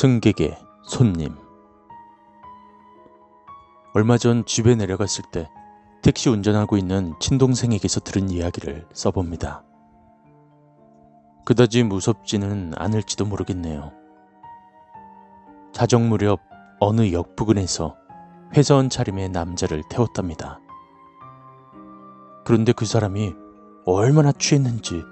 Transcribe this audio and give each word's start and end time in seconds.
승객의 0.00 0.56
손님 0.82 1.36
얼마 3.92 4.16
전 4.16 4.46
집에 4.46 4.74
내려갔을 4.74 5.22
때 5.30 5.50
택시 6.00 6.30
운전하고 6.30 6.78
있는 6.78 7.12
친동생에게서 7.20 8.00
들은 8.00 8.30
이야기를 8.30 8.88
써봅니다. 8.94 9.62
그다지 11.44 11.82
무섭지는 11.82 12.72
않을지도 12.76 13.26
모르겠네요. 13.26 13.92
자정 15.74 16.08
무렵 16.08 16.40
어느 16.78 17.12
역 17.12 17.36
부근에서 17.36 17.94
회사원 18.56 18.88
차림의 18.88 19.28
남자를 19.28 19.82
태웠답니다. 19.90 20.60
그런데 22.46 22.72
그 22.72 22.86
사람이 22.86 23.34
얼마나 23.84 24.32
취했는지 24.32 25.02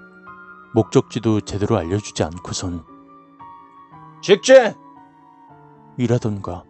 목적지도 0.73 1.41
제대로 1.41 1.77
알려주지 1.77 2.23
않고선 2.23 2.97
직진! 4.21 4.73
이라던가 5.99 6.63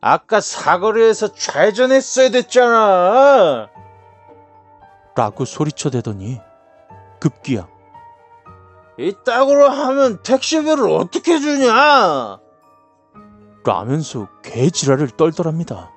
아까 0.00 0.40
사거리 0.40 1.02
에서 1.02 1.34
좌회전했어야 1.34 2.30
됐잖아! 2.30 3.68
라고 5.14 5.44
소리쳐대더니 5.44 6.40
급기야 7.20 7.68
이따구로 8.98 9.68
하면 9.68 10.22
택시비를 10.22 10.88
어떻게 10.88 11.38
주냐? 11.38 12.40
라면서 13.66 14.28
개지랄을 14.42 15.10
떨더랍니다. 15.10 15.90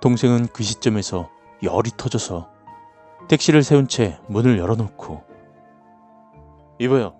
동생은 0.00 0.48
그 0.52 0.62
시점에서 0.62 1.30
열이 1.64 1.90
터져서 1.96 2.48
택시를 3.28 3.64
세운 3.64 3.88
채 3.88 4.20
문을 4.28 4.56
열어놓고 4.58 5.24
이봐요. 6.78 7.16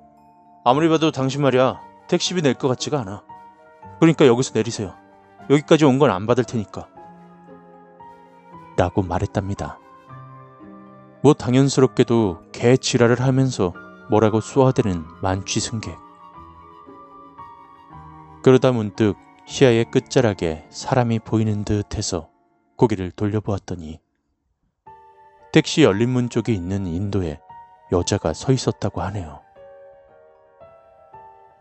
아무리 0.64 0.88
봐도 0.88 1.10
당신 1.10 1.42
말이야 1.42 1.91
택시비 2.12 2.42
낼 2.42 2.52
것 2.54 2.68
같지가 2.68 3.00
않아. 3.00 3.24
그러니까 3.98 4.26
여기서 4.26 4.52
내리세요. 4.54 4.94
여기까지 5.48 5.86
온 5.86 5.98
건 5.98 6.10
안 6.10 6.26
받을 6.26 6.44
테니까. 6.44 6.86
라고 8.76 9.02
말했답니다. 9.02 9.78
뭐 11.22 11.32
당연스럽게도 11.32 12.50
개 12.52 12.76
지랄을 12.76 13.22
하면서 13.22 13.72
뭐라고 14.10 14.42
쏘아대는 14.42 15.04
만취 15.22 15.58
승객. 15.60 15.96
그러다 18.42 18.72
문득 18.72 19.14
시야의 19.46 19.90
끝자락에 19.90 20.66
사람이 20.68 21.20
보이는 21.20 21.64
듯 21.64 21.96
해서 21.96 22.28
고개를 22.76 23.10
돌려보았더니 23.12 24.00
택시 25.52 25.82
열린 25.82 26.10
문 26.10 26.28
쪽에 26.28 26.52
있는 26.52 26.86
인도에 26.86 27.40
여자가 27.90 28.34
서 28.34 28.52
있었다고 28.52 29.00
하네요. 29.02 29.41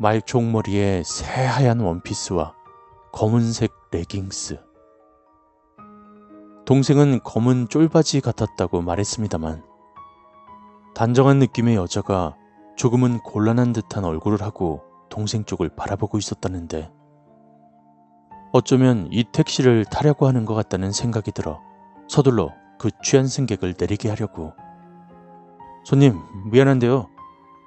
말총머리에 0.01 1.03
새하얀 1.05 1.79
원피스와 1.79 2.55
검은색 3.11 3.71
레깅스. 3.91 4.59
동생은 6.65 7.19
검은 7.23 7.67
쫄바지 7.69 8.21
같았다고 8.21 8.81
말했습니다만 8.81 9.63
단정한 10.95 11.37
느낌의 11.37 11.75
여자가 11.75 12.35
조금은 12.77 13.19
곤란한 13.19 13.73
듯한 13.73 14.03
얼굴을 14.03 14.41
하고 14.41 14.81
동생 15.11 15.45
쪽을 15.45 15.69
바라보고 15.75 16.17
있었다는데 16.17 16.91
어쩌면 18.53 19.07
이 19.11 19.23
택시를 19.31 19.85
타려고 19.85 20.25
하는 20.25 20.45
것 20.45 20.55
같다는 20.55 20.91
생각이 20.91 21.31
들어 21.31 21.61
서둘러 22.09 22.49
그 22.79 22.89
취한 23.03 23.27
승객을 23.27 23.75
내리게 23.77 24.09
하려고 24.09 24.53
손님 25.85 26.19
미안한데요 26.51 27.07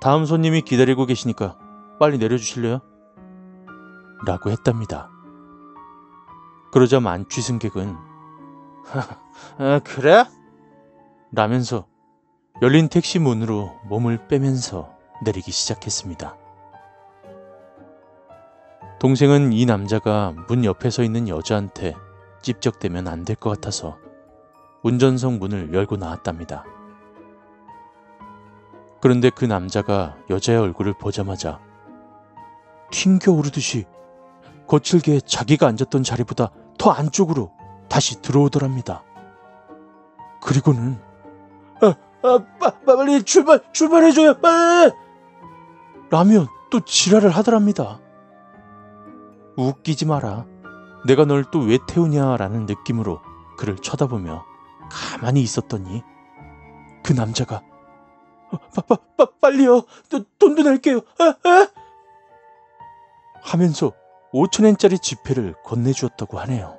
다음 0.00 0.24
손님이 0.24 0.62
기다리고 0.62 1.06
계시니까 1.06 1.58
빨리 1.98 2.18
내려주실래요? 2.18 2.80
라고 4.26 4.50
했답니다. 4.50 5.10
그러자 6.72 7.00
만취 7.00 7.40
승객은 7.40 7.96
아, 9.58 9.80
그래? 9.84 10.24
라면서 11.32 11.86
열린 12.62 12.88
택시 12.88 13.18
문으로 13.18 13.72
몸을 13.84 14.28
빼면서 14.28 14.92
내리기 15.24 15.50
시작했습니다. 15.50 16.36
동생은 19.00 19.52
이 19.52 19.66
남자가 19.66 20.32
문 20.48 20.64
옆에 20.64 20.90
서 20.90 21.02
있는 21.02 21.28
여자한테 21.28 21.94
찝적대면 22.42 23.08
안 23.08 23.24
될 23.24 23.36
것 23.36 23.50
같아서 23.50 23.98
운전석 24.82 25.34
문을 25.34 25.74
열고 25.74 25.96
나왔답니다. 25.96 26.64
그런데 29.00 29.30
그 29.30 29.44
남자가 29.44 30.16
여자의 30.30 30.58
얼굴을 30.58 30.94
보자마자 30.98 31.60
튕겨 32.94 33.32
오르듯이 33.32 33.86
거칠게 34.68 35.20
자기가 35.26 35.66
앉았던 35.66 36.04
자리보다 36.04 36.50
더 36.78 36.90
안쪽으로 36.90 37.50
다시 37.88 38.22
들어오더랍니다. 38.22 39.02
그리고는 40.40 41.00
아, 41.82 41.94
아, 42.22 42.38
빠, 42.60 42.70
빨리 42.86 43.24
출발, 43.24 43.60
출발해줘요, 43.72 44.34
빨리! 44.40 44.92
라면 46.08 46.46
또 46.70 46.80
지랄을 46.80 47.30
하더랍니다. 47.30 48.00
웃기지 49.56 50.06
마라. 50.06 50.46
내가 51.06 51.24
널 51.24 51.44
또 51.44 51.60
왜 51.60 51.78
태우냐라는 51.88 52.66
느낌으로 52.66 53.20
그를 53.58 53.76
쳐다보며 53.76 54.44
가만히 54.90 55.42
있었더니 55.42 56.02
그 57.02 57.12
남자가 57.12 57.60
빠, 58.74 58.82
빠, 58.82 58.96
빠, 59.16 59.26
빨리요. 59.40 59.82
도, 60.08 60.24
돈도 60.38 60.62
낼게요. 60.62 61.00
아, 61.18 61.34
아? 61.48 61.68
하면서 63.44 63.92
5천엔짜리 64.32 65.00
지폐를 65.00 65.54
건네주었다고 65.64 66.38
하네요. 66.40 66.78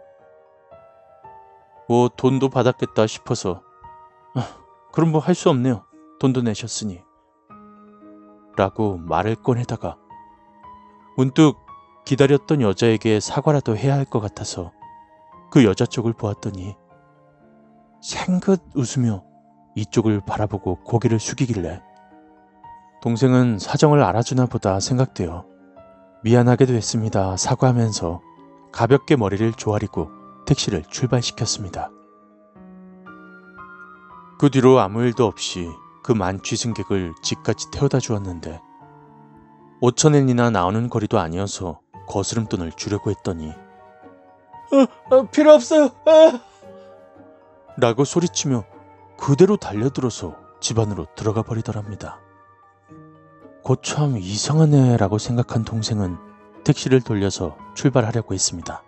뭐 1.88 2.10
돈도 2.10 2.50
받았겠다 2.50 3.06
싶어서 3.08 3.62
아, 4.36 4.48
그럼 4.92 5.12
뭐 5.12 5.22
할 5.22 5.36
수 5.36 5.50
없네요. 5.50 5.86
돈도 6.20 6.42
내셨으니 6.42 7.02
라고 8.58 8.98
말을 8.98 9.36
꺼내다가 9.36 9.98
문득 11.18 11.56
기다렸던 12.06 12.62
여자에게 12.62 13.20
사과라도 13.20 13.78
해야 13.78 13.94
할 13.96 14.06
것 14.06 14.20
같아서 14.20 14.72
그 15.52 15.64
여자 15.66 15.86
쪽을 15.86 16.14
보았더니 16.14 16.76
생긋 18.02 18.62
웃으며 18.76 19.24
이쪽을 19.76 20.22
바라보고 20.26 20.84
고개를 20.84 21.20
숙이길래 21.20 21.82
동생은 23.02 23.60
사정을 23.60 24.02
알아주나 24.04 24.46
보다 24.48 24.80
생각되어 24.80 25.46
미안하게도 26.26 26.74
했습니다 26.74 27.38
사과하면서 27.38 28.20
가볍게 28.72 29.16
머리를 29.16 29.54
조아리고 29.54 30.10
택시를 30.48 30.84
출발시켰습니다. 30.90 31.92
그 34.40 34.50
뒤로 34.50 34.80
아무 34.80 35.04
일도 35.04 35.24
없이 35.24 35.70
그 36.02 36.14
만취 36.14 36.56
승객을 36.56 37.14
집까지 37.22 37.70
태워다 37.70 38.00
주었는데 38.00 38.60
5천엔이나 39.84 40.52
나오는 40.52 40.90
거리도 40.90 41.20
아니어서 41.20 41.80
거스름돈을 42.08 42.72
주려고 42.72 43.12
했더니 43.12 43.52
어, 43.52 45.16
어, 45.16 45.30
필요 45.30 45.54
없어요. 45.54 45.92
아! 46.08 46.40
라고 47.78 48.04
소리치며 48.04 48.66
그대로 49.16 49.58
달려들어서 49.58 50.36
집 50.60 50.80
안으로 50.80 51.06
들어가 51.16 51.44
버리더랍니다. 51.44 52.25
고참 53.66 54.16
이상하네 54.16 54.98
라고 54.98 55.18
생각한 55.18 55.64
동생은 55.64 56.18
택시를 56.64 57.02
돌려서 57.02 57.58
출발하려고 57.74 58.36
했습니다. 58.36 58.84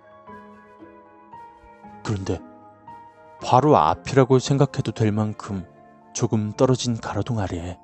그런데 2.03 2.39
바로 3.43 3.75
앞이라고 3.75 4.37
생각해도 4.37 4.91
될 4.91 5.11
만큼 5.11 5.65
조금 6.13 6.53
떨어진 6.53 6.95
가로등 6.95 7.39
아래에 7.39 7.79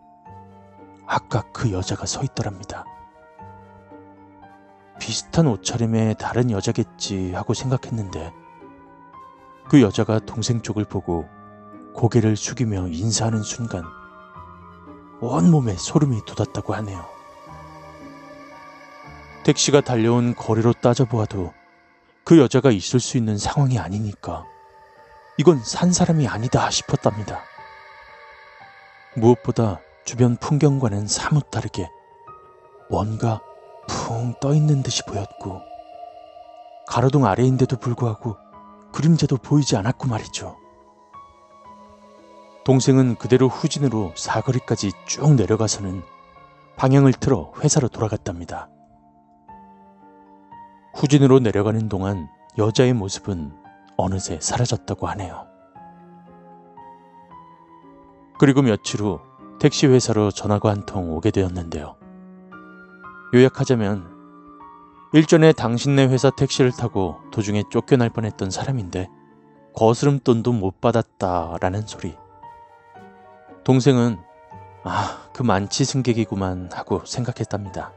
아까 1.08 1.42
그 1.52 1.72
여자가 1.72 2.06
서 2.06 2.22
있더랍니다. 2.22 2.86
비슷한 5.00 5.48
옷차림의 5.48 6.18
다른 6.20 6.52
여자겠지 6.52 7.34
하고 7.34 7.56
생각했는데 7.56 8.32
그 9.68 9.82
여자가 9.82 10.20
동생 10.20 10.62
쪽을 10.62 10.86
보고 10.86 11.26
고개를 11.96 12.36
숙이며 12.36 12.90
인사하는 12.90 13.42
순간 13.42 13.84
온몸에 15.28 15.76
소름이 15.76 16.26
돋았다고 16.26 16.74
하네요. 16.76 17.06
택시가 19.44 19.82
달려온 19.82 20.36
거리로 20.36 20.74
따져보아도 20.74 21.54
그 22.24 22.40
여자가 22.40 22.72
있을 22.72 23.00
수 23.00 23.18
있는 23.18 23.38
상황이 23.38 23.78
아니니까 23.78 24.46
이건 25.38 25.62
산 25.64 25.92
사람이 25.92 26.28
아니다 26.28 26.70
싶었답니다. 26.70 27.42
무엇보다 29.16 29.80
주변 30.06 30.38
풍경과는 30.38 31.08
사뭇 31.08 31.52
다르게 31.52 31.90
뭔가 32.90 33.42
붕 33.88 34.36
떠 34.40 34.54
있는 34.54 34.84
듯이 34.84 35.04
보였고 35.06 35.62
가로등 36.88 37.26
아래인데도 37.26 37.78
불구하고 37.78 38.38
그림자도 38.92 39.38
보이지 39.38 39.76
않았고 39.76 40.08
말이죠. 40.08 40.63
동생은 42.66 43.16
그대로 43.16 43.50
후진으로 43.50 44.14
사거리까지 44.16 44.92
쭉 45.06 45.34
내려가서는 45.36 46.02
방향을 46.78 47.12
틀어 47.14 47.52
회사로 47.60 47.90
돌아갔답니다. 47.90 48.70
후진으로 50.96 51.40
내려가는 51.40 51.90
동안 51.90 52.30
여자의 52.58 52.94
모습은 52.94 53.52
어느새 53.98 54.40
사라졌다고 54.40 55.08
하네요. 55.08 55.46
그리고 58.40 58.62
며칠 58.62 59.02
후 59.02 59.20
택시 59.60 59.88
회사로 59.88 60.32
전화가 60.32 60.70
한 60.70 60.86
통 60.86 61.12
오게 61.12 61.32
되었는데요. 61.32 61.96
요약하자면 63.34 64.14
일전에 65.14 65.52
당신네 65.52 66.08
회사 66.08 66.30
택시를 66.30 66.72
타고 66.72 67.18
도중에 67.32 67.64
쫓겨날 67.70 68.10
뻔했던 68.10 68.52
사람인데 68.52 69.10
거스름 69.76 70.20
돈도 70.20 70.54
못 70.54 70.80
받았다라는 70.82 71.88
소리. 71.88 72.16
동생은 73.64 74.20
아, 74.84 75.30
그 75.34 75.44
만치 75.44 75.86
승객이구만 75.86 76.70
하고 76.74 77.04
생각했답니다. 77.06 77.94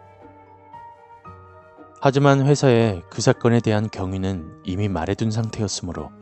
하지만 2.00 2.46
회사에 2.46 3.02
그 3.10 3.20
사건에 3.20 3.60
대한 3.60 3.88
경위는 3.90 4.62
이미 4.64 4.88
말해둔 4.88 5.32
상태였으므로 5.32 6.12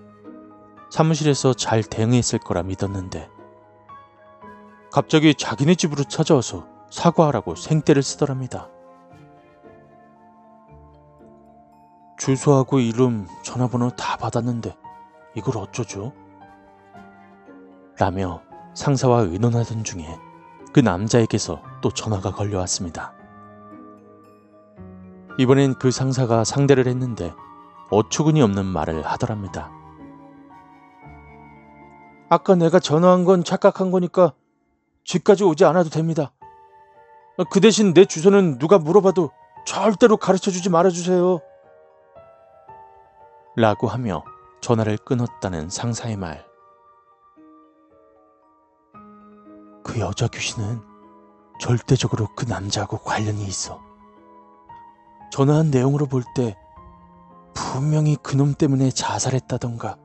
사무실에서 0.90 1.52
잘 1.52 1.82
대응했을 1.82 2.38
거라 2.38 2.62
믿었는데 2.62 3.28
갑자기 4.90 5.34
자기네 5.34 5.74
집으로 5.74 6.04
찾아와서 6.04 6.66
사과하라고 6.90 7.56
생떼를 7.56 8.02
쓰더랍니다. 8.02 8.70
주소하고 12.16 12.78
이름, 12.78 13.26
전화번호 13.42 13.90
다 13.90 14.16
받았는데 14.16 14.74
이걸 15.34 15.58
어쩌죠? 15.58 16.12
라며 17.98 18.40
상사와 18.74 19.20
의논하던 19.22 19.84
중에 19.84 20.06
그 20.72 20.80
남자에게서 20.80 21.62
또 21.80 21.90
전화가 21.90 22.32
걸려왔습니다. 22.32 23.14
이번엔 25.38 25.74
그 25.78 25.90
상사가 25.90 26.44
상대를 26.44 26.86
했는데 26.86 27.32
어처구니 27.90 28.42
없는 28.42 28.64
말을 28.66 29.02
하더랍니다. 29.02 29.70
아까 32.28 32.54
내가 32.54 32.80
전화한 32.80 33.24
건 33.24 33.44
착각한 33.44 33.90
거니까 33.90 34.32
집까지 35.04 35.44
오지 35.44 35.64
않아도 35.64 35.90
됩니다. 35.90 36.32
그 37.50 37.60
대신 37.60 37.94
내 37.94 38.04
주소는 38.04 38.58
누가 38.58 38.78
물어봐도 38.78 39.30
절대로 39.66 40.16
가르쳐 40.16 40.50
주지 40.50 40.70
말아주세요. 40.70 41.40
라고 43.56 43.86
하며 43.86 44.24
전화를 44.60 44.98
끊었다는 44.98 45.68
상사의 45.68 46.16
말. 46.16 46.44
그 49.84 50.00
여자 50.00 50.26
귀신은 50.26 50.80
절대적으로 51.60 52.28
그 52.34 52.46
남자하고 52.46 52.98
관련이 52.98 53.44
있어. 53.44 53.80
전화한 55.30 55.70
내용으로 55.70 56.06
볼 56.06 56.24
때 56.34 56.56
분명히 57.54 58.16
그놈 58.16 58.54
때문에 58.54 58.90
자살했다던가 58.90 59.96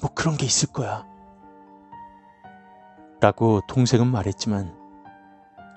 뭐 0.00 0.10
그런 0.14 0.36
게 0.36 0.46
있을 0.46 0.72
거야. 0.72 1.04
라고 3.20 3.60
동생은 3.68 4.06
말했지만 4.06 4.74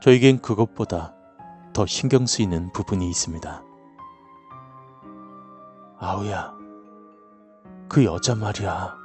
저에겐 0.02 0.42
그것보다 0.42 1.14
더 1.74 1.86
신경 1.86 2.26
쓰이는 2.26 2.72
부분이 2.72 3.10
있습니다. 3.10 3.64
아우야, 6.00 6.54
그 7.90 8.06
여자 8.06 8.36
말이야. 8.36 8.99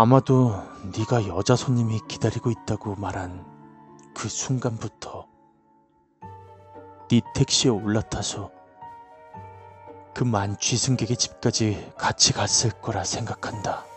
아마도 0.00 0.54
네가 0.96 1.26
여자 1.26 1.56
손님이 1.56 1.98
기다리고 2.06 2.52
있다고 2.52 2.94
말한 2.94 3.44
그 4.14 4.28
순간부터 4.28 5.26
네 7.10 7.20
택시에 7.34 7.72
올라타서 7.72 8.52
그 10.14 10.22
만취 10.22 10.76
승객의 10.76 11.16
집까지 11.16 11.94
같이 11.98 12.32
갔을 12.32 12.70
거라 12.80 13.02
생각한다. 13.02 13.87